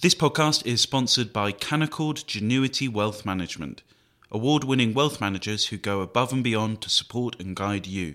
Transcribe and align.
This 0.00 0.14
podcast 0.14 0.64
is 0.64 0.80
sponsored 0.80 1.32
by 1.32 1.50
Canaccord 1.50 2.24
Genuity 2.24 2.88
Wealth 2.88 3.26
Management, 3.26 3.82
award 4.30 4.62
winning 4.62 4.94
wealth 4.94 5.20
managers 5.20 5.66
who 5.66 5.76
go 5.76 6.02
above 6.02 6.32
and 6.32 6.44
beyond 6.44 6.82
to 6.82 6.88
support 6.88 7.34
and 7.40 7.56
guide 7.56 7.88
you. 7.88 8.14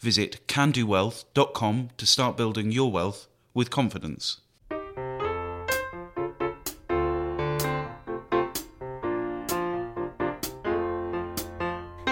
Visit 0.00 0.46
candowealth.com 0.46 1.90
to 1.96 2.06
start 2.06 2.36
building 2.36 2.70
your 2.70 2.92
wealth 2.92 3.26
with 3.54 3.70
confidence. 3.70 4.38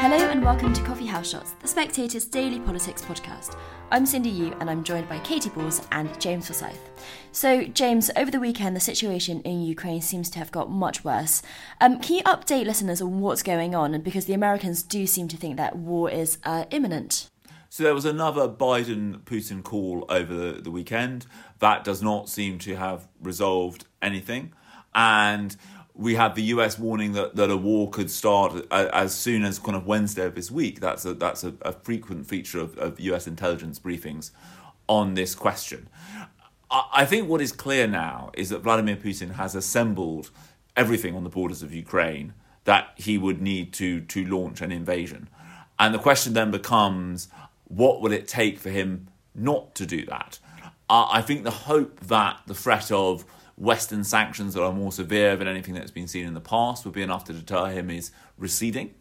Hello 0.02 0.16
and 0.16 0.42
welcome 0.44 0.72
to 0.72 0.82
Coffee 0.82 1.06
House 1.06 1.30
Shots, 1.30 1.52
the 1.60 1.68
Spectator's 1.68 2.24
daily 2.24 2.58
politics 2.58 3.02
podcast. 3.02 3.56
I'm 3.92 4.04
Cindy 4.04 4.30
Yu 4.30 4.52
and 4.58 4.68
I'm 4.68 4.82
joined 4.82 5.08
by 5.08 5.20
Katie 5.20 5.48
Balls 5.50 5.86
and 5.92 6.20
James 6.20 6.48
Forsyth. 6.48 6.90
So, 7.30 7.62
James, 7.66 8.10
over 8.16 8.28
the 8.28 8.40
weekend, 8.40 8.74
the 8.74 8.80
situation 8.80 9.42
in 9.42 9.62
Ukraine 9.62 10.00
seems 10.00 10.28
to 10.30 10.40
have 10.40 10.50
got 10.50 10.68
much 10.68 11.04
worse. 11.04 11.40
Um, 11.80 12.00
can 12.00 12.16
you 12.16 12.24
update 12.24 12.66
listeners 12.66 13.00
on 13.00 13.20
what's 13.20 13.44
going 13.44 13.76
on? 13.76 14.00
Because 14.00 14.24
the 14.24 14.32
Americans 14.32 14.82
do 14.82 15.06
seem 15.06 15.28
to 15.28 15.36
think 15.36 15.56
that 15.56 15.76
war 15.76 16.10
is 16.10 16.38
uh, 16.42 16.64
imminent. 16.72 17.30
So 17.68 17.84
there 17.84 17.94
was 17.94 18.04
another 18.04 18.48
Biden 18.48 19.20
Putin 19.20 19.62
call 19.62 20.04
over 20.08 20.34
the, 20.34 20.62
the 20.62 20.72
weekend. 20.72 21.26
That 21.60 21.84
does 21.84 22.02
not 22.02 22.28
seem 22.28 22.58
to 22.58 22.74
have 22.74 23.06
resolved 23.20 23.84
anything. 24.02 24.52
And 24.96 25.56
we 25.94 26.14
had 26.14 26.34
the 26.34 26.42
US 26.44 26.78
warning 26.78 27.12
that, 27.12 27.36
that 27.36 27.50
a 27.50 27.56
war 27.56 27.90
could 27.90 28.10
start 28.10 28.66
as 28.70 29.14
soon 29.14 29.44
as 29.44 29.58
kind 29.58 29.76
of 29.76 29.86
Wednesday 29.86 30.24
of 30.24 30.34
this 30.34 30.50
week. 30.50 30.80
That's 30.80 31.04
a, 31.04 31.14
that's 31.14 31.44
a, 31.44 31.54
a 31.62 31.72
frequent 31.72 32.26
feature 32.26 32.60
of, 32.60 32.76
of 32.78 32.98
US 33.00 33.26
intelligence 33.26 33.78
briefings 33.78 34.30
on 34.88 35.14
this 35.14 35.34
question. 35.34 35.88
I, 36.70 36.84
I 36.92 37.04
think 37.04 37.28
what 37.28 37.40
is 37.40 37.52
clear 37.52 37.86
now 37.86 38.30
is 38.34 38.48
that 38.48 38.60
Vladimir 38.60 38.96
Putin 38.96 39.32
has 39.32 39.54
assembled 39.54 40.30
everything 40.76 41.14
on 41.14 41.24
the 41.24 41.30
borders 41.30 41.62
of 41.62 41.74
Ukraine 41.74 42.32
that 42.64 42.92
he 42.96 43.18
would 43.18 43.42
need 43.42 43.72
to, 43.74 44.00
to 44.00 44.24
launch 44.24 44.60
an 44.60 44.72
invasion. 44.72 45.28
And 45.78 45.94
the 45.94 45.98
question 45.98 46.32
then 46.32 46.50
becomes 46.50 47.28
what 47.64 48.00
will 48.00 48.12
it 48.12 48.28
take 48.28 48.58
for 48.58 48.70
him 48.70 49.08
not 49.34 49.74
to 49.74 49.86
do 49.86 50.06
that? 50.06 50.38
Uh, 50.88 51.08
I 51.10 51.22
think 51.22 51.44
the 51.44 51.50
hope 51.50 52.00
that 52.00 52.40
the 52.46 52.54
threat 52.54 52.90
of 52.92 53.24
Western 53.56 54.04
sanctions 54.04 54.54
that 54.54 54.62
are 54.62 54.72
more 54.72 54.92
severe 54.92 55.36
than 55.36 55.46
anything 55.46 55.74
that's 55.74 55.90
been 55.90 56.08
seen 56.08 56.26
in 56.26 56.34
the 56.34 56.40
past 56.40 56.84
would 56.84 56.94
be 56.94 57.02
enough 57.02 57.24
to 57.24 57.32
deter 57.32 57.66
him 57.68 57.90
is 57.90 58.10
receding. 58.38 58.94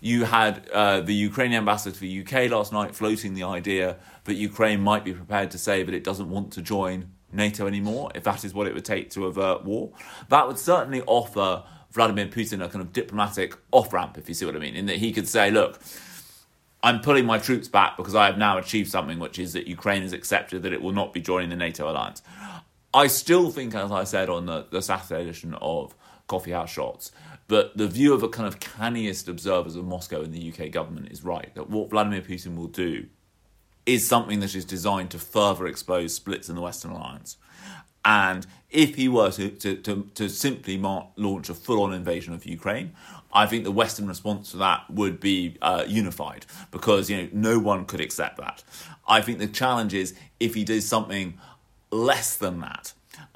You 0.00 0.24
had 0.24 0.68
uh, 0.70 1.00
the 1.00 1.14
Ukrainian 1.14 1.60
ambassador 1.60 1.94
to 1.94 2.00
the 2.00 2.20
UK 2.20 2.50
last 2.50 2.72
night 2.72 2.94
floating 2.94 3.34
the 3.34 3.42
idea 3.42 3.96
that 4.24 4.34
Ukraine 4.34 4.80
might 4.80 5.04
be 5.04 5.12
prepared 5.12 5.50
to 5.52 5.58
say 5.58 5.82
that 5.82 5.94
it 5.94 6.04
doesn't 6.04 6.28
want 6.28 6.52
to 6.52 6.62
join 6.62 7.10
NATO 7.32 7.66
anymore, 7.66 8.10
if 8.14 8.24
that 8.24 8.44
is 8.44 8.54
what 8.54 8.66
it 8.66 8.74
would 8.74 8.84
take 8.84 9.10
to 9.10 9.26
avert 9.26 9.64
war. 9.64 9.92
That 10.28 10.46
would 10.46 10.58
certainly 10.58 11.02
offer 11.06 11.64
Vladimir 11.90 12.26
Putin 12.26 12.64
a 12.64 12.68
kind 12.68 12.82
of 12.82 12.92
diplomatic 12.92 13.56
off 13.72 13.92
ramp, 13.92 14.18
if 14.18 14.28
you 14.28 14.34
see 14.34 14.44
what 14.44 14.54
I 14.54 14.58
mean, 14.58 14.76
in 14.76 14.86
that 14.86 14.98
he 14.98 15.12
could 15.12 15.26
say, 15.26 15.50
look, 15.50 15.80
I'm 16.82 17.00
pulling 17.00 17.26
my 17.26 17.38
troops 17.38 17.68
back 17.68 17.96
because 17.96 18.14
I 18.14 18.26
have 18.26 18.38
now 18.38 18.58
achieved 18.58 18.90
something, 18.90 19.18
which 19.18 19.38
is 19.38 19.54
that 19.54 19.66
Ukraine 19.66 20.02
has 20.02 20.12
accepted 20.12 20.62
that 20.62 20.72
it 20.72 20.82
will 20.82 20.92
not 20.92 21.12
be 21.12 21.20
joining 21.20 21.50
the 21.50 21.56
NATO 21.56 21.90
alliance. 21.90 22.22
I 22.96 23.08
still 23.08 23.50
think, 23.50 23.74
as 23.74 23.92
I 23.92 24.04
said 24.04 24.30
on 24.30 24.46
the, 24.46 24.66
the 24.70 24.80
Saturday 24.80 25.20
edition 25.20 25.52
of 25.60 25.94
Coffee 26.28 26.52
House 26.52 26.70
Shots, 26.70 27.12
that 27.48 27.76
the 27.76 27.86
view 27.86 28.14
of 28.14 28.22
a 28.22 28.28
kind 28.30 28.48
of 28.48 28.58
canniest 28.58 29.28
observers 29.28 29.76
of 29.76 29.84
Moscow 29.84 30.22
and 30.22 30.32
the 30.32 30.50
UK 30.50 30.70
government 30.70 31.12
is 31.12 31.22
right. 31.22 31.54
That 31.56 31.68
what 31.68 31.90
Vladimir 31.90 32.22
Putin 32.22 32.56
will 32.56 32.68
do 32.68 33.04
is 33.84 34.08
something 34.08 34.40
that 34.40 34.54
is 34.54 34.64
designed 34.64 35.10
to 35.10 35.18
further 35.18 35.66
expose 35.66 36.14
splits 36.14 36.48
in 36.48 36.54
the 36.54 36.62
Western 36.62 36.90
alliance. 36.90 37.36
And 38.02 38.46
if 38.70 38.94
he 38.94 39.08
were 39.08 39.30
to, 39.30 39.50
to, 39.50 39.76
to, 39.76 40.08
to 40.14 40.28
simply 40.30 40.78
launch 40.78 41.50
a 41.50 41.54
full 41.54 41.82
on 41.82 41.92
invasion 41.92 42.32
of 42.32 42.46
Ukraine, 42.46 42.94
I 43.30 43.44
think 43.44 43.64
the 43.64 43.70
Western 43.70 44.08
response 44.08 44.52
to 44.52 44.56
that 44.56 44.88
would 44.88 45.20
be 45.20 45.58
uh, 45.60 45.84
unified 45.86 46.46
because 46.70 47.10
you 47.10 47.18
know 47.18 47.28
no 47.34 47.58
one 47.58 47.84
could 47.84 48.00
accept 48.00 48.38
that. 48.38 48.64
I 49.06 49.20
think 49.20 49.38
the 49.38 49.48
challenge 49.48 49.92
is 49.92 50.14
if 50.40 50.54
he 50.54 50.64
does 50.64 50.88
something 50.88 51.38
less 51.90 52.36
than 52.36 52.60
that, 52.60 52.92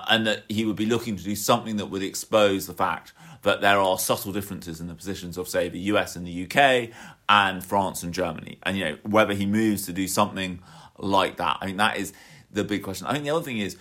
and 0.08 0.26
that 0.26 0.44
he 0.48 0.64
would 0.64 0.76
be 0.76 0.86
looking 0.86 1.16
to 1.16 1.22
do 1.22 1.34
something 1.34 1.76
that 1.76 1.86
would 1.86 2.02
expose 2.02 2.66
the 2.66 2.74
fact 2.74 3.12
that 3.42 3.60
there 3.60 3.78
are 3.78 3.98
subtle 3.98 4.32
differences 4.32 4.80
in 4.80 4.88
the 4.88 4.94
positions 4.94 5.38
of, 5.38 5.48
say, 5.48 5.68
the 5.68 5.78
US 5.80 6.16
and 6.16 6.26
the 6.26 6.44
UK 6.44 6.90
and 7.28 7.64
France 7.64 8.02
and 8.02 8.12
Germany. 8.12 8.58
And, 8.62 8.76
you 8.76 8.84
know, 8.84 8.98
whether 9.02 9.32
he 9.32 9.46
moves 9.46 9.86
to 9.86 9.92
do 9.92 10.06
something 10.06 10.60
like 10.98 11.38
that. 11.38 11.56
I 11.60 11.66
mean, 11.66 11.78
that 11.78 11.96
is 11.96 12.12
the 12.50 12.64
big 12.64 12.82
question. 12.82 13.06
I 13.06 13.12
think 13.12 13.24
the 13.24 13.30
other 13.30 13.44
thing 13.44 13.58
is, 13.58 13.76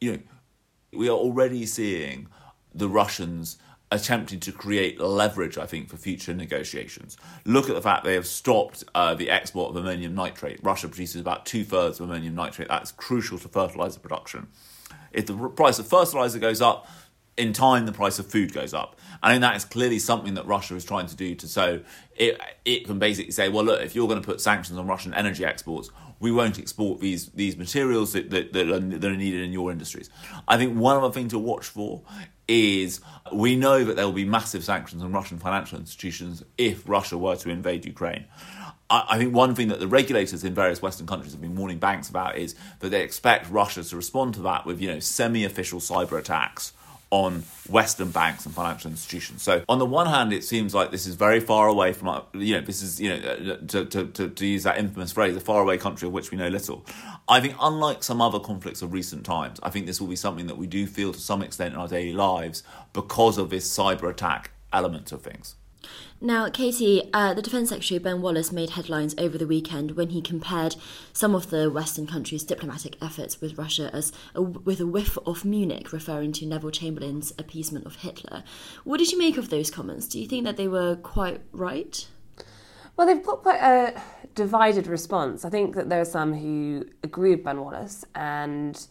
you 0.00 0.12
know, 0.12 0.18
we 0.92 1.08
are 1.08 1.16
already 1.16 1.64
seeing 1.64 2.28
the 2.74 2.88
Russians 2.88 3.56
attempting 3.90 4.40
to 4.40 4.52
create 4.52 5.00
leverage, 5.00 5.56
I 5.56 5.66
think, 5.66 5.88
for 5.88 5.96
future 5.96 6.34
negotiations. 6.34 7.16
Look 7.44 7.68
at 7.68 7.74
the 7.74 7.82
fact 7.82 8.04
they 8.04 8.14
have 8.14 8.26
stopped 8.26 8.84
uh, 8.94 9.14
the 9.14 9.30
export 9.30 9.70
of 9.70 9.76
ammonium 9.76 10.14
nitrate. 10.14 10.60
Russia 10.62 10.88
produces 10.88 11.20
about 11.20 11.46
two 11.46 11.64
thirds 11.64 11.98
of 11.98 12.08
ammonium 12.08 12.34
nitrate. 12.34 12.68
That's 12.68 12.92
crucial 12.92 13.38
to 13.38 13.48
fertilizer 13.48 14.00
production. 14.00 14.48
If 15.12 15.26
the 15.26 15.34
price 15.48 15.78
of 15.78 15.86
fertilizer 15.86 16.38
goes 16.38 16.60
up, 16.60 16.86
in 17.38 17.52
time 17.52 17.86
the 17.86 17.92
price 17.92 18.18
of 18.18 18.26
food 18.26 18.52
goes 18.52 18.74
up. 18.74 18.96
Think 19.24 19.40
that 19.40 19.56
is 19.56 19.64
clearly 19.64 19.98
something 20.00 20.34
that 20.34 20.46
Russia 20.46 20.74
is 20.74 20.84
trying 20.84 21.06
to 21.06 21.16
do 21.16 21.34
to 21.36 21.48
so 21.48 21.80
it 22.16 22.40
it 22.64 22.84
can 22.84 22.98
basically 22.98 23.30
say, 23.32 23.48
well, 23.48 23.64
look, 23.64 23.80
if 23.80 23.94
you're 23.94 24.08
going 24.08 24.20
to 24.20 24.26
put 24.26 24.40
sanctions 24.40 24.78
on 24.78 24.86
Russian 24.86 25.14
energy 25.14 25.44
exports, 25.44 25.90
we 26.20 26.32
won't 26.32 26.58
export 26.58 27.00
these 27.00 27.28
these 27.28 27.56
materials 27.56 28.12
that, 28.12 28.30
that, 28.30 28.52
that, 28.52 28.68
are, 28.68 28.80
that 28.80 29.04
are 29.04 29.16
needed 29.16 29.42
in 29.42 29.52
your 29.52 29.70
industries. 29.70 30.10
I 30.46 30.56
think 30.56 30.76
one 30.78 30.96
other 30.96 31.12
thing 31.12 31.28
to 31.28 31.38
watch 31.38 31.66
for 31.66 32.02
is 32.46 33.00
we 33.32 33.56
know 33.56 33.84
that 33.84 33.96
there 33.96 34.06
will 34.06 34.12
be 34.12 34.24
massive 34.24 34.64
sanctions 34.64 35.02
on 35.02 35.12
Russian 35.12 35.38
financial 35.38 35.78
institutions 35.78 36.42
if 36.56 36.88
Russia 36.88 37.18
were 37.18 37.36
to 37.36 37.50
invade 37.50 37.84
Ukraine. 37.84 38.24
I 38.90 39.18
think 39.18 39.34
one 39.34 39.54
thing 39.54 39.68
that 39.68 39.80
the 39.80 39.86
regulators 39.86 40.44
in 40.44 40.54
various 40.54 40.80
Western 40.80 41.06
countries 41.06 41.32
have 41.32 41.42
been 41.42 41.56
warning 41.56 41.78
banks 41.78 42.08
about 42.08 42.38
is 42.38 42.54
that 42.80 42.88
they 42.88 43.02
expect 43.02 43.50
Russia 43.50 43.84
to 43.84 43.96
respond 43.96 44.32
to 44.34 44.42
that 44.42 44.64
with, 44.64 44.80
you 44.80 44.90
know, 44.90 44.98
semi-official 44.98 45.80
cyber 45.80 46.18
attacks 46.18 46.72
on 47.10 47.42
Western 47.68 48.10
banks 48.10 48.44
and 48.44 48.54
financial 48.54 48.90
institutions. 48.90 49.42
So, 49.42 49.62
on 49.68 49.78
the 49.78 49.86
one 49.86 50.06
hand, 50.06 50.32
it 50.32 50.44
seems 50.44 50.74
like 50.74 50.90
this 50.90 51.06
is 51.06 51.14
very 51.14 51.40
far 51.40 51.68
away 51.68 51.92
from, 51.92 52.22
you 52.34 52.56
know, 52.56 52.60
this 52.60 52.82
is, 52.82 53.00
you 53.00 53.10
know, 53.10 53.16
uh, 53.16 53.66
to, 53.68 53.84
to, 53.86 54.06
to, 54.06 54.28
to 54.28 54.46
use 54.46 54.64
that 54.64 54.78
infamous 54.78 55.12
phrase, 55.12 55.36
a 55.36 55.40
faraway 55.40 55.78
country 55.78 56.06
of 56.06 56.12
which 56.12 56.30
we 56.30 56.36
know 56.36 56.48
little. 56.48 56.84
I 57.28 57.40
think, 57.40 57.54
unlike 57.60 58.02
some 58.02 58.20
other 58.20 58.38
conflicts 58.38 58.82
of 58.82 58.92
recent 58.92 59.24
times, 59.24 59.58
I 59.62 59.70
think 59.70 59.86
this 59.86 60.00
will 60.00 60.08
be 60.08 60.16
something 60.16 60.46
that 60.48 60.58
we 60.58 60.66
do 60.66 60.86
feel 60.86 61.12
to 61.12 61.20
some 61.20 61.42
extent 61.42 61.74
in 61.74 61.80
our 61.80 61.88
daily 61.88 62.12
lives 62.12 62.62
because 62.92 63.38
of 63.38 63.50
this 63.50 63.68
cyber 63.68 64.10
attack 64.10 64.50
element 64.72 65.12
of 65.12 65.22
things. 65.22 65.54
Now, 66.20 66.48
Katie, 66.50 67.08
uh, 67.14 67.34
the 67.34 67.42
Defence 67.42 67.68
Secretary 67.68 67.98
Ben 67.98 68.20
Wallace 68.20 68.50
made 68.50 68.70
headlines 68.70 69.14
over 69.18 69.38
the 69.38 69.46
weekend 69.46 69.92
when 69.92 70.10
he 70.10 70.20
compared 70.20 70.74
some 71.12 71.34
of 71.34 71.50
the 71.50 71.70
Western 71.70 72.06
countries' 72.06 72.42
diplomatic 72.42 72.96
efforts 73.00 73.40
with 73.40 73.56
Russia 73.56 73.88
as 73.92 74.12
a, 74.34 74.42
with 74.42 74.80
a 74.80 74.86
whiff 74.86 75.16
of 75.24 75.44
Munich, 75.44 75.92
referring 75.92 76.32
to 76.32 76.46
Neville 76.46 76.72
Chamberlain's 76.72 77.32
appeasement 77.38 77.86
of 77.86 77.96
Hitler. 77.96 78.42
What 78.82 78.98
did 78.98 79.12
you 79.12 79.18
make 79.18 79.36
of 79.38 79.50
those 79.50 79.70
comments? 79.70 80.08
Do 80.08 80.20
you 80.20 80.26
think 80.26 80.44
that 80.44 80.56
they 80.56 80.66
were 80.66 80.96
quite 80.96 81.40
right? 81.52 82.06
Well, 82.96 83.06
they've 83.06 83.22
got 83.22 83.42
quite 83.42 83.60
a 83.60 84.02
divided 84.34 84.88
response. 84.88 85.44
I 85.44 85.50
think 85.50 85.76
that 85.76 85.88
there 85.88 86.00
are 86.00 86.04
some 86.04 86.34
who 86.34 86.84
agree 87.04 87.30
with 87.36 87.44
Ben 87.44 87.60
Wallace 87.60 88.04
and 88.16 88.86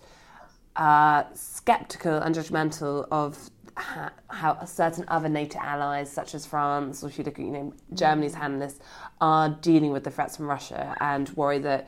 are 0.78 1.28
sceptical 1.34 2.18
and 2.18 2.34
judgmental 2.34 3.06
of 3.12 3.50
how 3.78 4.66
certain 4.66 5.06
other 5.08 5.30
NATO 5.30 5.60
allies, 5.60 6.12
such 6.12 6.36
as 6.36 6.46
France, 6.46 7.04
or 7.04 7.08
if 7.08 7.18
you 7.18 7.24
look 7.24 7.40
at 7.40 7.46
you 7.46 7.52
know 7.52 7.74
Germany's 7.94 8.34
hand 8.34 8.62
this, 8.62 8.80
are 9.22 9.50
dealing 9.50 9.92
with 9.92 10.04
the 10.04 10.12
threats 10.12 10.38
from 10.38 10.48
Russia 10.48 10.96
and 11.00 11.30
worry 11.30 11.60
that, 11.60 11.88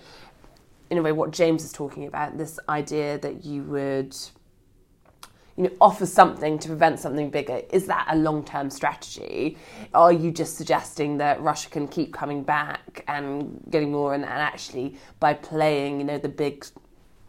in 0.89 0.97
a 0.97 1.01
way, 1.01 1.11
what 1.11 1.31
James 1.31 1.63
is 1.63 1.71
talking 1.71 2.05
about, 2.05 2.37
this 2.37 2.59
idea 2.69 3.17
that 3.19 3.45
you 3.45 3.63
would, 3.63 4.15
you 5.55 5.65
know, 5.65 5.71
offer 5.81 6.05
something 6.05 6.57
to 6.59 6.67
prevent 6.67 6.99
something 6.99 7.29
bigger, 7.29 7.61
is 7.71 7.87
that 7.87 8.07
a 8.09 8.15
long-term 8.15 8.69
strategy? 8.69 9.57
Are 9.93 10.13
you 10.13 10.31
just 10.31 10.57
suggesting 10.57 11.17
that 11.17 11.41
Russia 11.41 11.69
can 11.69 11.87
keep 11.87 12.13
coming 12.13 12.43
back 12.43 13.03
and 13.07 13.61
getting 13.69 13.91
more, 13.91 14.13
and, 14.13 14.23
and 14.23 14.33
actually 14.33 14.97
by 15.19 15.33
playing, 15.33 15.99
you 15.99 16.05
know, 16.05 16.17
the 16.17 16.29
big 16.29 16.65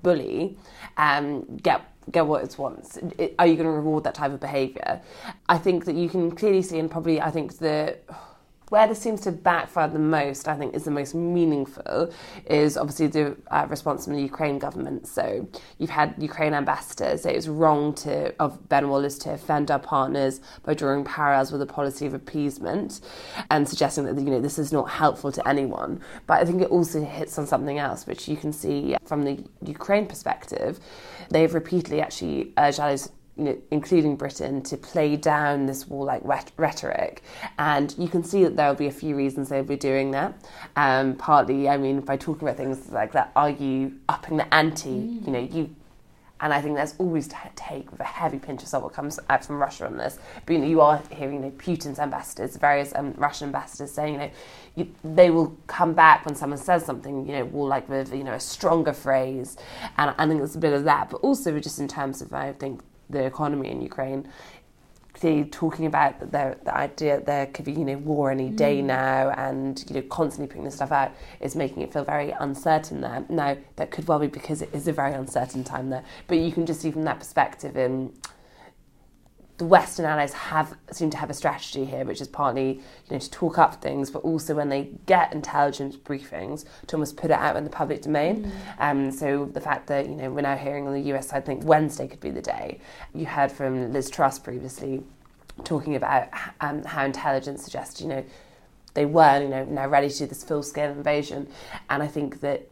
bully, 0.02 0.56
um, 0.96 1.44
get 1.56 1.82
get 2.10 2.26
what 2.26 2.44
it 2.44 2.58
wants? 2.58 2.98
Are 3.38 3.46
you 3.46 3.54
going 3.54 3.66
to 3.66 3.70
reward 3.70 4.04
that 4.04 4.14
type 4.14 4.32
of 4.32 4.40
behaviour? 4.40 5.00
I 5.48 5.58
think 5.58 5.84
that 5.84 5.94
you 5.94 6.08
can 6.08 6.30
clearly 6.30 6.62
see, 6.62 6.78
and 6.78 6.90
probably 6.90 7.20
I 7.20 7.30
think 7.30 7.58
the 7.58 7.98
where 8.70 8.86
this 8.86 9.00
seems 9.00 9.20
to 9.22 9.32
backfire 9.32 9.88
the 9.88 9.98
most, 9.98 10.48
I 10.48 10.56
think, 10.56 10.74
is 10.74 10.84
the 10.84 10.90
most 10.90 11.14
meaningful, 11.14 12.12
is 12.46 12.76
obviously 12.76 13.08
the 13.08 13.36
uh, 13.50 13.66
response 13.68 14.04
from 14.04 14.14
the 14.14 14.22
Ukraine 14.22 14.58
government. 14.58 15.06
So 15.06 15.46
you've 15.78 15.90
had 15.90 16.14
Ukraine 16.18 16.54
ambassadors 16.54 17.22
say 17.22 17.34
it's 17.34 17.48
wrong 17.48 17.94
to 17.94 18.34
of 18.40 18.68
Ben 18.68 18.88
Wallace 18.88 19.18
to 19.18 19.32
offend 19.32 19.70
our 19.70 19.78
partners 19.78 20.40
by 20.62 20.74
drawing 20.74 21.04
parallels 21.04 21.52
with 21.52 21.60
a 21.62 21.66
policy 21.66 22.06
of 22.06 22.14
appeasement 22.14 23.00
and 23.50 23.68
suggesting 23.68 24.04
that 24.04 24.16
you 24.16 24.30
know 24.30 24.40
this 24.40 24.58
is 24.58 24.72
not 24.72 24.88
helpful 24.88 25.32
to 25.32 25.46
anyone. 25.48 26.00
But 26.26 26.40
I 26.40 26.44
think 26.44 26.62
it 26.62 26.70
also 26.70 27.04
hits 27.04 27.38
on 27.38 27.46
something 27.46 27.78
else, 27.78 28.06
which 28.06 28.28
you 28.28 28.36
can 28.36 28.52
see 28.52 28.96
from 29.04 29.24
the 29.24 29.44
Ukraine 29.66 30.06
perspective. 30.06 30.78
They've 31.30 31.52
repeatedly 31.52 32.00
actually 32.00 32.52
urged 32.56 32.78
allies 32.78 33.10
you 33.40 33.46
know, 33.46 33.58
including 33.70 34.16
Britain, 34.16 34.62
to 34.62 34.76
play 34.76 35.16
down 35.16 35.64
this 35.64 35.88
war-like 35.88 36.22
rhetoric. 36.58 37.22
And 37.58 37.94
you 37.96 38.06
can 38.06 38.22
see 38.22 38.44
that 38.44 38.54
there 38.54 38.68
will 38.68 38.74
be 38.74 38.86
a 38.86 38.92
few 38.92 39.16
reasons 39.16 39.48
they'll 39.48 39.64
be 39.64 39.76
doing 39.76 40.10
that. 40.10 40.34
Um, 40.76 41.16
partly, 41.16 41.66
I 41.66 41.78
mean, 41.78 42.02
by 42.02 42.18
talking 42.18 42.46
about 42.46 42.58
things 42.58 42.90
like 42.90 43.12
that, 43.12 43.32
are 43.34 43.48
you 43.48 43.98
upping 44.10 44.36
the 44.36 44.54
ante? 44.54 44.90
Mm. 44.90 45.26
You 45.26 45.32
know, 45.32 45.38
you 45.38 45.74
and 46.40 46.54
I 46.54 46.60
think 46.60 46.76
that's 46.76 46.94
always 46.98 47.28
to 47.28 47.36
take 47.54 47.90
with 47.90 48.00
a 48.00 48.04
heavy 48.04 48.38
pinch 48.38 48.62
of 48.62 48.68
salt 48.68 48.84
what 48.84 48.94
comes 48.94 49.20
out 49.28 49.44
from 49.44 49.58
Russia 49.58 49.86
on 49.86 49.96
this. 49.96 50.18
But 50.46 50.54
you, 50.54 50.58
know, 50.60 50.66
you 50.66 50.80
are 50.80 51.02
hearing 51.10 51.36
you 51.36 51.40
know, 51.40 51.50
Putin's 51.50 51.98
ambassadors, 51.98 52.56
various 52.56 52.94
um, 52.94 53.12
Russian 53.16 53.48
ambassadors 53.48 53.92
saying, 53.92 54.14
you 54.14 54.20
know, 54.20 54.30
you, 54.74 54.88
they 55.04 55.30
will 55.30 55.56
come 55.66 55.92
back 55.92 56.24
when 56.24 56.34
someone 56.34 56.58
says 56.58 56.84
something, 56.84 57.26
you 57.26 57.32
know, 57.32 57.44
will 57.44 57.66
like 57.66 57.88
with 57.88 58.14
you 58.14 58.24
know 58.24 58.32
a 58.32 58.40
stronger 58.40 58.92
phrase, 58.92 59.56
and 59.98 60.14
I 60.16 60.26
think 60.26 60.42
it's 60.42 60.54
a 60.54 60.58
bit 60.58 60.72
of 60.72 60.84
that. 60.84 61.10
But 61.10 61.18
also 61.18 61.58
just 61.58 61.78
in 61.78 61.88
terms 61.88 62.22
of 62.22 62.32
I 62.32 62.52
think 62.52 62.80
the 63.10 63.24
economy 63.24 63.70
in 63.70 63.80
Ukraine, 63.82 64.28
clearly 65.14 65.44
talking 65.44 65.86
about 65.86 66.18
the, 66.20 66.56
the 66.64 66.74
idea 66.74 67.20
there 67.20 67.46
could 67.46 67.64
be 67.64 67.72
you 67.72 67.84
know 67.84 67.98
war 67.98 68.30
any 68.30 68.48
day 68.48 68.80
mm. 68.80 68.84
now 68.84 69.30
and 69.30 69.84
you 69.88 69.94
know 69.94 70.02
constantly 70.02 70.46
putting 70.46 70.64
this 70.64 70.76
stuff 70.76 70.92
out 70.92 71.12
is 71.40 71.56
making 71.56 71.82
it 71.82 71.92
feel 71.92 72.04
very 72.04 72.30
uncertain 72.40 73.00
there 73.00 73.24
now 73.28 73.56
that 73.76 73.90
could 73.90 74.06
well 74.08 74.18
be 74.18 74.26
because 74.26 74.62
it 74.62 74.70
is 74.72 74.88
a 74.88 74.92
very 74.92 75.12
uncertain 75.12 75.64
time 75.64 75.90
there 75.90 76.04
but 76.26 76.38
you 76.38 76.52
can 76.52 76.64
just 76.64 76.80
see 76.80 76.90
from 76.90 77.02
that 77.02 77.18
perspective 77.18 77.76
in 77.76 78.12
the 79.60 79.66
Western 79.66 80.06
allies 80.06 80.32
have 80.32 80.74
seem 80.90 81.10
to 81.10 81.18
have 81.18 81.28
a 81.28 81.34
strategy 81.34 81.84
here, 81.84 82.02
which 82.06 82.22
is 82.22 82.28
partly 82.28 82.72
you 82.72 83.10
know 83.10 83.18
to 83.18 83.30
talk 83.30 83.58
up 83.58 83.82
things, 83.82 84.10
but 84.10 84.20
also 84.20 84.54
when 84.54 84.70
they 84.70 84.88
get 85.04 85.34
intelligence 85.34 85.96
briefings 85.96 86.64
to 86.86 86.96
almost 86.96 87.18
put 87.18 87.30
it 87.30 87.34
out 87.36 87.56
in 87.56 87.64
the 87.64 87.70
public 87.70 88.00
domain. 88.00 88.50
Mm. 88.50 88.50
Um, 88.78 89.10
so 89.10 89.44
the 89.44 89.60
fact 89.60 89.86
that 89.88 90.08
you 90.08 90.14
know 90.14 90.30
we're 90.30 90.40
now 90.40 90.56
hearing 90.56 90.86
on 90.86 90.94
the 90.94 91.12
US 91.12 91.28
side, 91.28 91.42
I 91.42 91.46
think 91.46 91.64
Wednesday 91.64 92.08
could 92.08 92.20
be 92.20 92.30
the 92.30 92.40
day. 92.40 92.80
You 93.14 93.26
heard 93.26 93.52
from 93.52 93.92
Liz 93.92 94.08
Truss 94.08 94.38
previously 94.38 95.02
talking 95.62 95.94
about 95.94 96.28
um, 96.62 96.82
how 96.82 97.04
intelligence 97.04 97.62
suggests 97.62 98.00
you 98.00 98.08
know 98.08 98.24
they 98.94 99.04
were 99.04 99.42
you 99.42 99.48
know 99.50 99.66
now 99.66 99.86
ready 99.86 100.08
to 100.08 100.18
do 100.20 100.26
this 100.26 100.42
full 100.42 100.62
scale 100.62 100.90
invasion, 100.90 101.48
and 101.90 102.02
I 102.02 102.06
think 102.06 102.40
that 102.40 102.66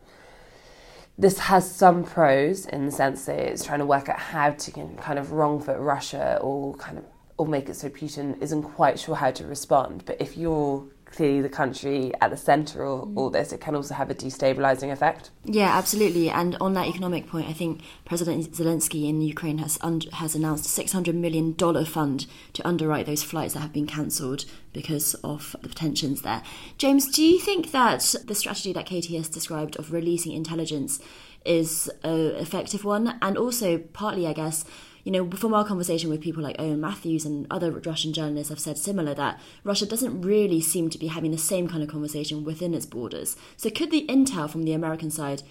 this 1.19 1.39
has 1.41 1.69
some 1.69 2.05
pros 2.05 2.65
in 2.67 2.87
the 2.87 2.93
sense 2.93 3.25
that 3.25 3.39
it's 3.39 3.65
trying 3.65 3.81
to 3.81 3.87
work 3.87 4.09
out 4.09 4.19
how 4.19 4.51
to 4.51 4.71
kind 4.99 5.19
of 5.19 5.33
wrong 5.33 5.61
foot 5.61 5.79
Russia 5.79 6.39
or 6.41 6.75
kind 6.77 6.97
of 6.97 7.05
or 7.37 7.47
make 7.47 7.69
it 7.69 7.77
so 7.77 7.89
Putin 7.89 8.41
isn't 8.43 8.63
quite 8.63 8.99
sure 8.99 9.15
how 9.15 9.31
to 9.31 9.47
respond. 9.47 10.05
But 10.05 10.21
if 10.21 10.37
you're 10.37 10.85
clearly 11.11 11.41
the 11.41 11.49
country 11.49 12.13
at 12.21 12.31
the 12.31 12.37
centre 12.37 12.85
of 12.85 13.09
mm. 13.09 13.17
all 13.17 13.31
this, 13.31 13.53
it 13.53 13.61
can 13.61 13.75
also 13.75 13.95
have 13.95 14.11
a 14.11 14.15
destabilising 14.15 14.93
effect. 14.93 15.31
Yeah, 15.45 15.77
absolutely. 15.77 16.31
And 16.31 16.57
on 16.61 16.75
that 16.75 16.87
economic 16.87 17.27
point, 17.27 17.49
I 17.49 17.53
think 17.53 17.83
President 18.05 18.53
Zelensky 18.53 19.09
in 19.09 19.21
Ukraine 19.21 19.59
has 19.59 19.79
un- 19.83 20.03
has 20.13 20.35
announced 20.35 20.67
a 20.67 20.69
six 20.69 20.93
hundred 20.93 21.15
million 21.15 21.55
dollar 21.55 21.85
fund 21.85 22.27
to 22.55 22.67
underwrite 22.67 23.07
those 23.07 23.23
flights 23.23 23.55
that 23.55 23.61
have 23.61 23.73
been 23.73 23.87
cancelled 23.87 24.45
because 24.73 25.15
of 25.25 25.57
the 25.63 25.69
tensions 25.71 26.23
there. 26.23 26.43
James, 26.77 27.09
do 27.09 27.25
you 27.25 27.39
think 27.39 27.73
that 27.73 28.15
the 28.25 28.35
strategy 28.35 28.73
that 28.73 28.87
Katie 28.87 29.17
has 29.17 29.29
described 29.29 29.77
of 29.77 29.93
releasing 29.93 30.33
intelligence 30.33 31.01
is 31.45 31.91
an 32.03 32.37
effective 32.37 32.85
one, 32.85 33.19
and 33.23 33.37
also 33.37 33.79
partly, 33.79 34.27
I 34.27 34.33
guess 34.33 34.65
you 35.09 35.13
know, 35.13 35.31
from 35.31 35.55
our 35.55 35.65
conversation 35.65 36.11
with 36.11 36.21
people 36.21 36.43
like 36.43 36.57
Owen 36.59 36.83
Matthews 36.83 37.25
and 37.25 37.47
other 37.51 37.71
Russian 37.71 38.13
journalists 38.13 38.51
have 38.51 38.61
said 38.61 38.77
similar 38.77 39.15
that 39.15 39.41
Russia 39.65 39.87
doesn't 39.87 40.21
really 40.21 40.61
seem 40.61 40.91
to 40.91 40.99
be 40.99 41.07
having 41.07 41.31
the 41.31 41.39
same 41.39 41.67
kind 41.67 41.83
of 41.83 41.89
conversation 41.89 42.45
within 42.45 42.75
its 42.75 42.85
borders. 42.85 43.35
So 43.57 43.71
could 43.71 43.91
the 43.91 44.07
intel 44.07 44.51
from 44.51 44.65
the 44.65 44.75
American 44.75 45.11
side 45.11 45.43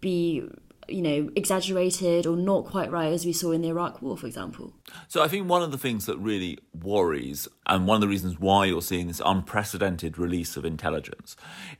be 0.00 0.48
you 0.90 1.02
know, 1.02 1.30
exaggerated 1.36 2.26
or 2.26 2.36
not 2.36 2.64
quite 2.66 2.90
right 2.90 3.12
as 3.12 3.24
we 3.24 3.32
saw 3.32 3.52
in 3.52 3.62
the 3.62 3.68
Iraq 3.68 4.02
War, 4.02 4.16
for 4.16 4.26
example. 4.26 4.72
So 5.08 5.22
I 5.22 5.28
think 5.28 5.48
one 5.48 5.62
of 5.62 5.70
the 5.70 5.78
things 5.78 6.06
that 6.06 6.18
really 6.18 6.58
worries, 6.72 7.48
and 7.66 7.86
one 7.86 7.96
of 7.96 8.00
the 8.00 8.08
reasons 8.08 8.38
why 8.38 8.66
you're 8.66 8.82
seeing 8.82 9.06
this 9.06 9.22
unprecedented 9.24 10.18
release 10.18 10.56
of 10.56 10.64
intelligence, 10.64 11.36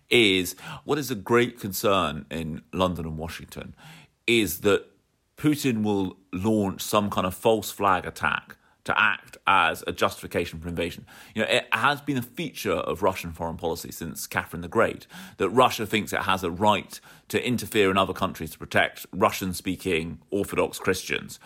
is 0.09 0.55
what 0.85 0.99
is 0.99 1.11
a 1.11 1.15
great 1.15 1.59
concern 1.59 2.27
in 2.31 2.63
London 2.73 3.07
and 3.07 3.19
Washington 3.19 3.75
is 4.27 4.61
that 4.61 4.87
Putin 5.37 5.83
will 5.83 6.17
launch 6.33 6.83
some 6.83 7.11
kind 7.11 7.27
of 7.27 7.35
false 7.35 7.71
flag 7.71 8.07
attack 8.07 8.57
to 8.85 8.99
act 8.99 9.37
as 9.47 9.85
a 9.87 9.93
justification 9.93 10.59
for 10.59 10.69
invasion. 10.69 11.05
You 11.35 11.43
know, 11.43 11.49
it 11.49 11.67
has 11.73 12.01
been 12.01 12.17
a 12.17 12.23
feature 12.23 12.73
of 12.73 13.03
Russian 13.03 13.33
foreign 13.33 13.57
policy 13.57 13.93
since 13.93 14.27
Catherine 14.27 14.63
the 14.63 14.69
Great 14.69 15.07
that 15.37 15.51
Russia 15.51 15.87
thinks 15.87 16.13
it 16.13 16.23
has 16.23 16.43
a 16.43 16.51
right 16.51 16.99
to 17.29 17.47
interfere 17.47 17.91
in 17.91 17.99
other 17.99 18.13
countries 18.13 18.51
to 18.51 18.59
protect 18.59 19.07
Russian 19.13 19.55
speaking 19.55 20.19
Orthodox 20.31 20.79
Christians. 20.79 21.39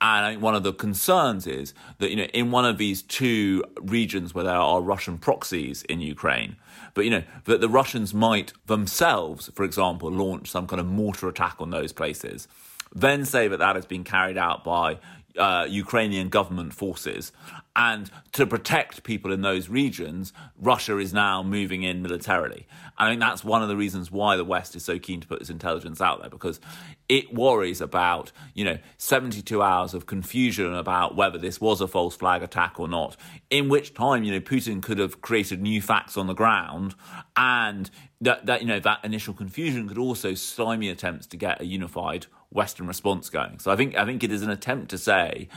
And 0.00 0.24
I 0.24 0.30
think 0.30 0.42
one 0.42 0.54
of 0.54 0.62
the 0.62 0.72
concerns 0.72 1.46
is 1.46 1.74
that, 1.98 2.10
you 2.10 2.16
know, 2.16 2.24
in 2.24 2.50
one 2.50 2.64
of 2.64 2.78
these 2.78 3.02
two 3.02 3.64
regions 3.80 4.34
where 4.34 4.44
there 4.44 4.54
are 4.54 4.80
Russian 4.80 5.18
proxies 5.18 5.82
in 5.82 6.00
Ukraine, 6.00 6.56
but, 6.94 7.04
you 7.04 7.10
know, 7.10 7.24
that 7.44 7.60
the 7.60 7.68
Russians 7.68 8.14
might 8.14 8.52
themselves, 8.66 9.50
for 9.54 9.64
example, 9.64 10.10
launch 10.10 10.50
some 10.50 10.66
kind 10.66 10.80
of 10.80 10.86
mortar 10.86 11.28
attack 11.28 11.56
on 11.58 11.70
those 11.70 11.92
places 11.92 12.48
then 12.94 13.24
say 13.24 13.48
that 13.48 13.58
that 13.58 13.76
has 13.76 13.86
been 13.86 14.04
carried 14.04 14.38
out 14.38 14.64
by 14.64 14.98
uh, 15.38 15.66
Ukrainian 15.68 16.28
government 16.28 16.72
forces. 16.72 17.32
And 17.74 18.10
to 18.32 18.46
protect 18.46 19.02
people 19.02 19.30
in 19.30 19.42
those 19.42 19.68
regions, 19.68 20.32
Russia 20.58 20.96
is 20.98 21.12
now 21.12 21.42
moving 21.42 21.82
in 21.82 22.02
militarily. 22.02 22.66
I 22.96 23.08
think 23.08 23.20
that's 23.20 23.44
one 23.44 23.62
of 23.62 23.68
the 23.68 23.76
reasons 23.76 24.10
why 24.10 24.36
the 24.36 24.44
West 24.44 24.74
is 24.74 24.84
so 24.84 24.98
keen 24.98 25.20
to 25.20 25.26
put 25.28 25.40
this 25.40 25.50
intelligence 25.50 26.00
out 26.00 26.20
there 26.20 26.30
because 26.30 26.58
it 27.08 27.32
worries 27.32 27.80
about, 27.80 28.32
you 28.54 28.64
know, 28.64 28.78
72 28.98 29.62
hours 29.62 29.94
of 29.94 30.06
confusion 30.06 30.74
about 30.74 31.14
whether 31.14 31.38
this 31.38 31.60
was 31.60 31.80
a 31.80 31.88
false 31.88 32.16
flag 32.16 32.42
attack 32.42 32.80
or 32.80 32.88
not, 32.88 33.16
in 33.50 33.68
which 33.68 33.94
time, 33.94 34.24
you 34.24 34.32
know, 34.32 34.40
Putin 34.40 34.82
could 34.82 34.98
have 34.98 35.20
created 35.20 35.62
new 35.62 35.80
facts 35.80 36.16
on 36.16 36.26
the 36.26 36.34
ground 36.34 36.94
and 37.36 37.90
that, 38.20 38.46
that 38.46 38.62
you 38.62 38.66
know, 38.66 38.80
that 38.80 39.04
initial 39.04 39.34
confusion 39.34 39.88
could 39.88 39.98
also 39.98 40.34
stymie 40.34 40.88
attempts 40.88 41.26
to 41.28 41.36
get 41.36 41.60
a 41.60 41.66
unified 41.66 42.26
Western 42.50 42.86
response 42.86 43.28
going. 43.28 43.58
So 43.58 43.70
I 43.70 43.76
think 43.76 43.96
I 43.96 44.04
think 44.04 44.24
it 44.24 44.32
is 44.32 44.42
an 44.42 44.50
attempt 44.50 44.90
to 44.90 44.98
say, 44.98 45.48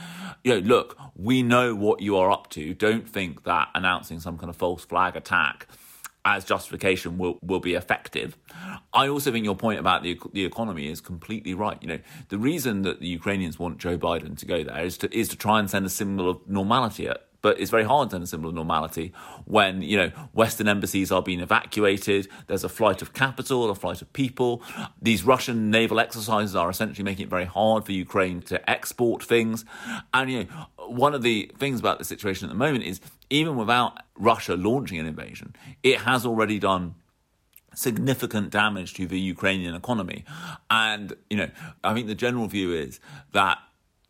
you 0.44 0.52
know, 0.52 0.58
look, 0.58 0.98
we 1.16 1.42
know 1.42 1.74
what 1.74 2.00
you 2.00 2.16
are 2.16 2.30
up 2.30 2.50
to. 2.50 2.74
Don't 2.74 3.08
think 3.08 3.44
that 3.44 3.68
announcing 3.74 4.20
some 4.20 4.36
kind 4.36 4.50
of 4.50 4.56
false 4.56 4.84
flag 4.84 5.16
attack 5.16 5.66
as 6.24 6.44
justification 6.44 7.18
will, 7.18 7.38
will 7.42 7.60
be 7.60 7.74
effective. 7.74 8.36
I 8.92 9.08
also 9.08 9.32
think 9.32 9.44
your 9.44 9.56
point 9.56 9.80
about 9.80 10.02
the 10.02 10.18
the 10.32 10.44
economy 10.44 10.90
is 10.90 11.00
completely 11.00 11.54
right. 11.54 11.78
You 11.80 11.88
know, 11.88 11.98
the 12.28 12.38
reason 12.38 12.82
that 12.82 13.00
the 13.00 13.08
Ukrainians 13.08 13.58
want 13.58 13.78
Joe 13.78 13.96
Biden 13.96 14.36
to 14.38 14.46
go 14.46 14.62
there 14.62 14.84
is 14.84 14.98
to 14.98 15.16
is 15.16 15.28
to 15.28 15.36
try 15.36 15.58
and 15.58 15.70
send 15.70 15.86
a 15.86 15.90
symbol 15.90 16.28
of 16.28 16.48
normality 16.48 17.08
at 17.08 17.29
but 17.42 17.60
it's 17.60 17.70
very 17.70 17.84
hard 17.84 18.10
to 18.10 18.14
send 18.14 18.24
a 18.24 18.26
symbol 18.26 18.48
of 18.48 18.54
normality 18.54 19.12
when 19.44 19.82
you 19.82 19.96
know 19.96 20.08
Western 20.32 20.68
embassies 20.68 21.10
are 21.10 21.22
being 21.22 21.40
evacuated. 21.40 22.28
There's 22.46 22.64
a 22.64 22.68
flight 22.68 23.02
of 23.02 23.12
capital, 23.12 23.68
a 23.70 23.74
flight 23.74 24.02
of 24.02 24.12
people. 24.12 24.62
These 25.00 25.24
Russian 25.24 25.70
naval 25.70 26.00
exercises 26.00 26.56
are 26.56 26.70
essentially 26.70 27.04
making 27.04 27.26
it 27.26 27.30
very 27.30 27.44
hard 27.44 27.84
for 27.84 27.92
Ukraine 27.92 28.40
to 28.42 28.70
export 28.70 29.22
things. 29.22 29.64
And 30.12 30.30
you 30.30 30.44
know, 30.44 30.66
one 30.86 31.14
of 31.14 31.22
the 31.22 31.50
things 31.58 31.80
about 31.80 31.98
the 31.98 32.04
situation 32.04 32.48
at 32.48 32.52
the 32.52 32.58
moment 32.58 32.84
is 32.84 33.00
even 33.30 33.56
without 33.56 33.98
Russia 34.16 34.54
launching 34.56 34.98
an 34.98 35.06
invasion, 35.06 35.54
it 35.82 35.98
has 35.98 36.26
already 36.26 36.58
done 36.58 36.94
significant 37.74 38.50
damage 38.50 38.94
to 38.94 39.06
the 39.06 39.18
Ukrainian 39.20 39.74
economy. 39.74 40.24
And 40.70 41.14
you 41.28 41.36
know, 41.36 41.50
I 41.84 41.94
think 41.94 42.06
the 42.06 42.14
general 42.14 42.46
view 42.46 42.72
is 42.72 43.00
that 43.32 43.58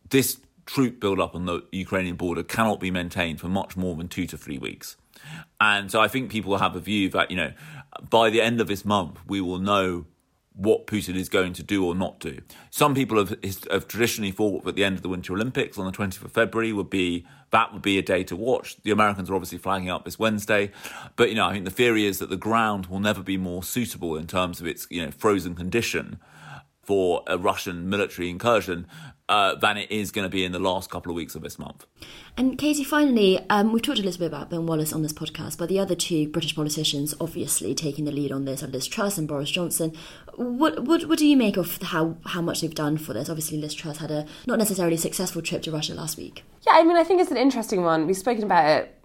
this 0.09 0.39
troop 0.73 1.01
build-up 1.01 1.35
on 1.35 1.45
the 1.45 1.63
Ukrainian 1.71 2.15
border 2.15 2.43
cannot 2.43 2.79
be 2.79 2.91
maintained 2.91 3.41
for 3.41 3.49
much 3.49 3.75
more 3.75 3.95
than 3.95 4.07
two 4.07 4.25
to 4.27 4.37
three 4.37 4.57
weeks. 4.57 4.95
And 5.59 5.91
so 5.91 5.99
I 5.99 6.07
think 6.07 6.31
people 6.31 6.57
have 6.57 6.75
a 6.75 6.79
view 6.79 7.09
that, 7.09 7.29
you 7.29 7.35
know, 7.35 7.51
by 8.09 8.29
the 8.29 8.41
end 8.41 8.61
of 8.61 8.67
this 8.67 8.85
month, 8.85 9.19
we 9.27 9.41
will 9.41 9.59
know 9.59 10.05
what 10.53 10.87
Putin 10.87 11.15
is 11.15 11.27
going 11.27 11.53
to 11.53 11.63
do 11.63 11.85
or 11.85 11.93
not 11.93 12.19
do. 12.19 12.39
Some 12.69 12.95
people 12.95 13.17
have, 13.17 13.37
have 13.69 13.87
traditionally 13.87 14.31
thought 14.31 14.63
that 14.63 14.75
the 14.75 14.83
end 14.83 14.95
of 14.95 15.01
the 15.01 15.09
Winter 15.09 15.33
Olympics 15.33 15.77
on 15.77 15.85
the 15.85 15.91
20th 15.91 16.23
of 16.23 16.31
February 16.31 16.71
would 16.71 16.89
be 16.89 17.25
that 17.51 17.73
would 17.73 17.81
be 17.81 17.97
a 17.97 18.01
day 18.01 18.23
to 18.23 18.35
watch. 18.37 18.81
The 18.83 18.91
Americans 18.91 19.29
are 19.29 19.35
obviously 19.35 19.57
flagging 19.57 19.89
up 19.89 20.05
this 20.05 20.17
Wednesday, 20.17 20.71
but 21.17 21.29
you 21.29 21.35
know 21.35 21.47
I 21.47 21.53
think 21.53 21.65
the 21.65 21.71
theory 21.71 22.05
is 22.05 22.19
that 22.19 22.29
the 22.29 22.37
ground 22.37 22.85
will 22.87 22.99
never 22.99 23.21
be 23.21 23.37
more 23.37 23.63
suitable 23.63 24.15
in 24.15 24.27
terms 24.27 24.61
of 24.61 24.67
its 24.67 24.87
you 24.89 25.03
know 25.05 25.11
frozen 25.11 25.55
condition 25.55 26.19
for 26.83 27.23
a 27.27 27.37
Russian 27.37 27.89
military 27.89 28.29
incursion 28.29 28.87
uh, 29.29 29.55
than 29.55 29.77
it 29.77 29.89
is 29.89 30.11
going 30.11 30.25
to 30.25 30.29
be 30.29 30.43
in 30.43 30.51
the 30.51 30.59
last 30.59 30.89
couple 30.89 31.09
of 31.09 31.15
weeks 31.15 31.35
of 31.35 31.41
this 31.41 31.57
month. 31.57 31.85
And 32.35 32.57
Katie, 32.57 32.83
finally, 32.83 33.39
um, 33.49 33.71
we've 33.71 33.81
talked 33.81 33.99
a 33.99 34.03
little 34.03 34.19
bit 34.19 34.25
about 34.25 34.49
Ben 34.49 34.65
Wallace 34.65 34.91
on 34.91 35.03
this 35.03 35.13
podcast, 35.13 35.57
but 35.57 35.69
the 35.69 35.79
other 35.79 35.95
two 35.95 36.27
British 36.27 36.53
politicians 36.53 37.13
obviously 37.21 37.73
taking 37.73 38.03
the 38.05 38.11
lead 38.11 38.31
on 38.31 38.43
this 38.45 38.61
are 38.61 38.67
Liz 38.67 38.87
Truss 38.87 39.17
and 39.17 39.27
Boris 39.27 39.51
Johnson. 39.51 39.93
What, 40.35 40.83
what, 40.83 41.05
what 41.05 41.17
do 41.17 41.25
you 41.25 41.37
make 41.37 41.55
of 41.55 41.81
how, 41.81 42.17
how 42.25 42.41
much 42.41 42.59
they've 42.61 42.75
done 42.75 42.97
for 42.97 43.13
this? 43.13 43.29
Obviously, 43.29 43.57
Liz 43.57 43.73
Truss 43.73 43.97
had 43.97 44.11
a 44.11 44.25
not 44.47 44.59
necessarily 44.59 44.97
successful 44.97 45.41
trip 45.41 45.61
to 45.63 45.71
Russia 45.71 45.93
last 45.93 46.17
week. 46.17 46.43
Yeah, 46.67 46.73
I 46.75 46.83
mean, 46.83 46.97
I 46.97 47.03
think 47.03 47.21
it's 47.21 47.31
an 47.31 47.37
interesting 47.37 47.83
one. 47.83 48.07
We've 48.07 48.17
spoken 48.17 48.43
about 48.43 48.67
it 48.67 48.99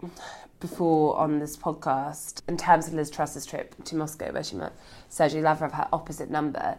before 0.59 1.17
on 1.19 1.39
this 1.39 1.57
podcast 1.57 2.41
in 2.49 2.57
terms 2.57 2.89
of 2.89 2.95
Liz 2.95 3.11
Truss's 3.11 3.47
trip 3.47 3.75
to 3.85 3.95
Moscow, 3.95 4.33
where 4.33 4.43
she 4.43 4.57
met 4.57 4.73
Sergei 5.09 5.41
Lavrov, 5.41 5.73
her 5.73 5.89
opposite 5.93 6.31
number. 6.31 6.79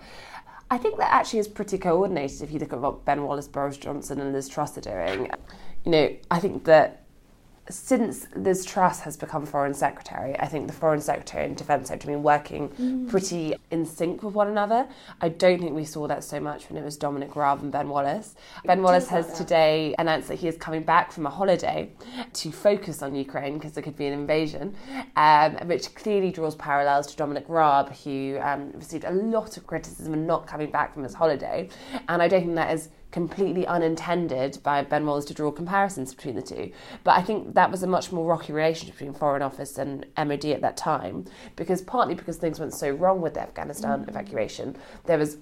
I 0.69 0.77
think 0.77 0.97
that 0.97 1.13
actually 1.13 1.39
is 1.39 1.47
pretty 1.47 1.77
coordinated 1.77 2.41
if 2.41 2.51
you 2.51 2.59
look 2.59 2.73
at 2.73 2.79
what 2.79 3.05
Ben 3.05 3.23
Wallace, 3.23 3.47
Boris 3.47 3.77
Johnson, 3.77 4.19
and 4.19 4.33
Liz 4.33 4.49
Truss 4.49 4.77
are 4.77 4.81
doing. 4.81 5.31
You 5.85 5.91
know, 5.91 6.15
I 6.29 6.39
think 6.39 6.65
that 6.65 7.03
since 7.69 8.27
Liz 8.35 8.65
Truss 8.65 9.01
has 9.01 9.17
become 9.17 9.45
Foreign 9.45 9.73
Secretary, 9.73 10.37
I 10.39 10.47
think 10.47 10.67
the 10.67 10.73
Foreign 10.73 11.01
Secretary 11.01 11.45
and 11.45 11.55
Defence 11.55 11.89
Secretary 11.89 12.13
have 12.13 12.19
been 12.19 12.23
working 12.23 12.69
mm. 12.69 13.09
pretty 13.09 13.55
in 13.71 13.85
sync 13.85 14.23
with 14.23 14.33
one 14.33 14.47
another. 14.47 14.87
I 15.21 15.29
don't 15.29 15.59
think 15.59 15.73
we 15.73 15.85
saw 15.85 16.07
that 16.07 16.23
so 16.23 16.39
much 16.39 16.69
when 16.69 16.81
it 16.81 16.85
was 16.85 16.97
Dominic 16.97 17.35
Raab 17.35 17.61
and 17.61 17.71
Ben 17.71 17.89
Wallace. 17.89 18.35
Ben 18.65 18.81
Wallace 18.81 19.07
has 19.09 19.33
today 19.33 19.93
announced 19.99 20.27
that 20.29 20.35
he 20.35 20.47
is 20.47 20.57
coming 20.57 20.83
back 20.83 21.11
from 21.11 21.25
a 21.25 21.29
holiday 21.29 21.91
to 22.33 22.51
focus 22.51 23.01
on 23.01 23.15
Ukraine 23.15 23.55
because 23.55 23.73
there 23.73 23.83
could 23.83 23.97
be 23.97 24.05
an 24.05 24.13
invasion, 24.13 24.75
um, 25.15 25.55
which 25.67 25.93
clearly 25.95 26.31
draws 26.31 26.55
parallels 26.55 27.07
to 27.07 27.17
Dominic 27.17 27.45
Raab, 27.47 27.93
who 28.03 28.37
um, 28.41 28.71
received 28.73 29.03
a 29.03 29.11
lot 29.11 29.57
of 29.57 29.67
criticism 29.67 30.13
for 30.13 30.19
not 30.19 30.47
coming 30.47 30.71
back 30.71 30.93
from 30.93 31.03
his 31.03 31.13
holiday. 31.13 31.69
And 32.07 32.21
I 32.21 32.27
don't 32.27 32.41
think 32.41 32.55
that 32.55 32.73
is 32.73 32.89
completely 33.11 33.65
unintended 33.65 34.59
by 34.63 34.83
Ben 34.83 35.05
Wallace 35.05 35.25
to 35.25 35.33
draw 35.33 35.51
comparisons 35.51 36.13
between 36.13 36.35
the 36.35 36.41
two. 36.41 36.71
But 37.03 37.17
I 37.17 37.21
think 37.21 37.53
that 37.55 37.71
was 37.71 37.83
a 37.83 37.87
much 37.87 38.11
more 38.11 38.25
rocky 38.25 38.53
relationship 38.53 38.95
between 38.95 39.13
Foreign 39.13 39.41
Office 39.41 39.77
and 39.77 40.05
MOD 40.17 40.45
at 40.45 40.61
that 40.61 40.77
time, 40.77 41.25
because 41.55 41.81
partly 41.81 42.15
because 42.15 42.37
things 42.37 42.59
went 42.59 42.73
so 42.73 42.89
wrong 42.91 43.21
with 43.21 43.35
the 43.35 43.41
Afghanistan 43.41 44.03
mm. 44.03 44.09
evacuation, 44.09 44.75
there 45.05 45.17
was 45.17 45.37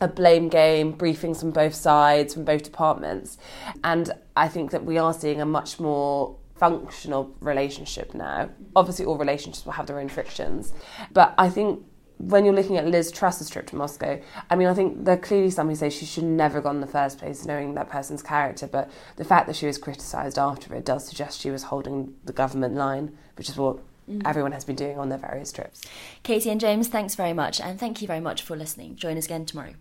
a 0.00 0.08
blame 0.08 0.48
game, 0.48 0.96
briefings 0.96 1.40
from 1.40 1.50
both 1.50 1.74
sides, 1.74 2.34
from 2.34 2.44
both 2.44 2.62
departments. 2.62 3.38
And 3.84 4.10
I 4.36 4.48
think 4.48 4.70
that 4.70 4.84
we 4.84 4.98
are 4.98 5.12
seeing 5.12 5.40
a 5.40 5.46
much 5.46 5.78
more 5.78 6.36
functional 6.56 7.34
relationship 7.40 8.14
now. 8.14 8.48
Obviously, 8.74 9.04
all 9.04 9.18
relationships 9.18 9.64
will 9.64 9.72
have 9.72 9.86
their 9.86 10.00
own 10.00 10.08
frictions, 10.08 10.72
but 11.12 11.34
I 11.36 11.50
think 11.50 11.84
when 12.22 12.44
you're 12.44 12.54
looking 12.54 12.78
at 12.78 12.86
Liz 12.86 13.10
Truss's 13.10 13.50
trip 13.50 13.66
to 13.68 13.76
Moscow, 13.76 14.20
I 14.48 14.54
mean, 14.54 14.68
I 14.68 14.74
think 14.74 15.04
there 15.04 15.14
are 15.14 15.20
clearly 15.20 15.50
some 15.50 15.68
who 15.68 15.74
say 15.74 15.90
she 15.90 16.06
should 16.06 16.24
never 16.24 16.54
have 16.54 16.64
gone 16.64 16.76
in 16.76 16.80
the 16.80 16.86
first 16.86 17.18
place, 17.18 17.44
knowing 17.44 17.74
that 17.74 17.90
person's 17.90 18.22
character. 18.22 18.68
But 18.68 18.90
the 19.16 19.24
fact 19.24 19.48
that 19.48 19.56
she 19.56 19.66
was 19.66 19.76
criticised 19.76 20.38
after 20.38 20.72
it 20.74 20.84
does 20.84 21.06
suggest 21.06 21.40
she 21.40 21.50
was 21.50 21.64
holding 21.64 22.14
the 22.24 22.32
government 22.32 22.74
line, 22.74 23.16
which 23.36 23.48
is 23.48 23.56
what 23.56 23.78
mm. 24.08 24.22
everyone 24.24 24.52
has 24.52 24.64
been 24.64 24.76
doing 24.76 24.98
on 24.98 25.08
their 25.08 25.18
various 25.18 25.50
trips. 25.50 25.82
Katie 26.22 26.50
and 26.50 26.60
James, 26.60 26.86
thanks 26.86 27.16
very 27.16 27.32
much, 27.32 27.60
and 27.60 27.78
thank 27.80 28.00
you 28.00 28.06
very 28.06 28.20
much 28.20 28.42
for 28.42 28.56
listening. 28.56 28.94
Join 28.94 29.18
us 29.18 29.26
again 29.26 29.44
tomorrow. 29.44 29.74